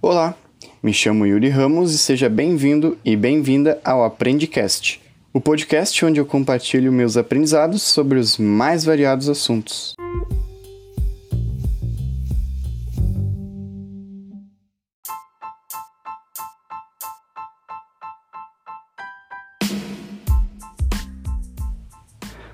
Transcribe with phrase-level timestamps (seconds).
[0.00, 0.36] Olá,
[0.80, 5.02] me chamo Yuri Ramos e seja bem-vindo e bem-vinda ao Aprendicast,
[5.32, 9.96] o podcast onde eu compartilho meus aprendizados sobre os mais variados assuntos.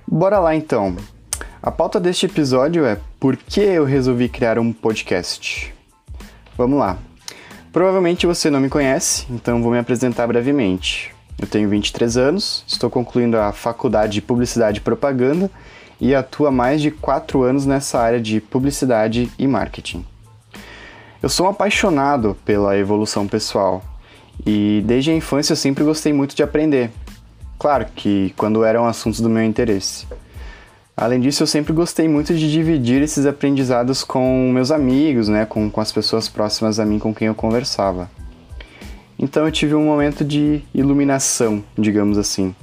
[0.08, 0.96] Bora lá então.
[1.62, 5.74] A pauta deste episódio é por que eu resolvi criar um podcast.
[6.56, 6.98] Vamos lá.
[7.74, 11.12] Provavelmente você não me conhece, então vou me apresentar brevemente.
[11.36, 15.50] Eu tenho 23 anos, estou concluindo a faculdade de Publicidade e Propaganda
[16.00, 20.06] e atuo há mais de 4 anos nessa área de publicidade e marketing.
[21.20, 23.82] Eu sou um apaixonado pela evolução pessoal
[24.46, 26.92] e desde a infância eu sempre gostei muito de aprender.
[27.58, 30.06] Claro que quando eram assuntos do meu interesse.
[30.96, 35.68] Além disso, eu sempre gostei muito de dividir esses aprendizados com meus amigos, né, com,
[35.68, 38.08] com as pessoas próximas a mim com quem eu conversava.
[39.18, 42.54] Então eu tive um momento de iluminação, digamos assim.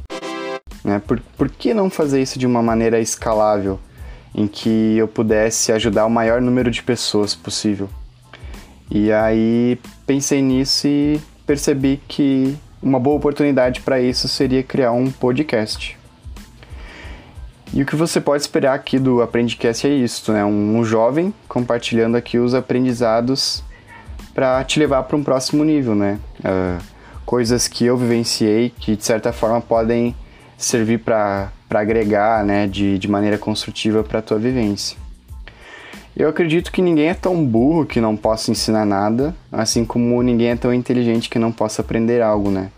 [0.84, 1.02] Né?
[1.06, 3.80] Por, por que não fazer isso de uma maneira escalável,
[4.34, 7.90] em que eu pudesse ajudar o maior número de pessoas possível?
[8.90, 15.12] E aí pensei nisso e percebi que uma boa oportunidade para isso seria criar um
[15.12, 16.01] podcast.
[17.73, 20.44] E o que você pode esperar aqui do Aprendicast é isso, né?
[20.44, 23.64] Um, jovem compartilhando aqui os aprendizados
[24.33, 26.19] para te levar para um próximo nível, né?
[26.39, 26.83] Uh,
[27.25, 30.14] coisas que eu vivenciei que de certa forma podem
[30.58, 34.97] servir para agregar, né, de, de maneira construtiva para a tua vivência.
[36.16, 40.49] Eu acredito que ninguém é tão burro que não possa ensinar nada, assim como ninguém
[40.49, 42.69] é tão inteligente que não possa aprender algo, né?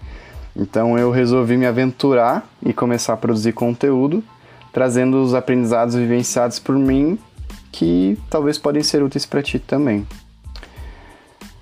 [0.55, 4.23] Então eu resolvi me aventurar e começar a produzir conteúdo
[4.73, 7.17] trazendo os aprendizados vivenciados por mim
[7.71, 10.05] que talvez podem ser úteis para ti também.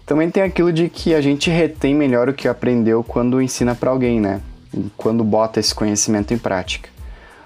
[0.05, 3.91] Também tem aquilo de que a gente retém melhor o que aprendeu quando ensina para
[3.91, 4.41] alguém, né?
[4.97, 6.89] Quando bota esse conhecimento em prática.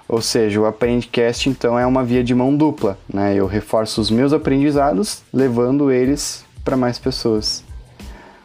[0.08, 3.34] Ou seja, o Aprendicast então é uma via de mão dupla, né?
[3.34, 7.64] Eu reforço os meus aprendizados, levando eles para mais pessoas.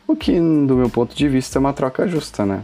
[0.07, 2.63] O que, do meu ponto de vista, é uma troca justa, né?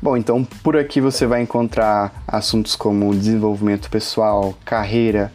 [0.00, 5.32] Bom, então por aqui você vai encontrar assuntos como desenvolvimento pessoal, carreira,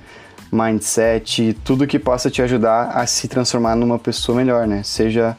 [0.52, 4.84] mindset, tudo que possa te ajudar a se transformar numa pessoa melhor, né?
[4.84, 5.36] Seja,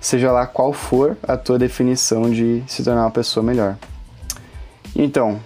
[0.00, 3.76] seja lá qual for a tua definição de se tornar uma pessoa melhor.
[4.96, 5.40] Então,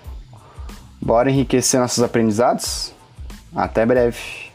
[1.01, 2.93] bora enriquecer nossos aprendizados?
[3.55, 4.47] Até breve!